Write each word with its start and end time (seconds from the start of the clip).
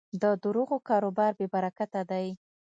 د 0.21 0.23
دروغو 0.43 0.77
کاروبار 0.89 1.31
بېبرکته 1.39 2.01
دی. 2.11 2.27